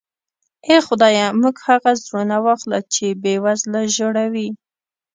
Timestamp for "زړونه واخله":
2.03-2.79